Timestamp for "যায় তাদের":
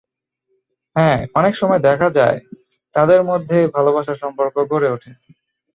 2.09-3.21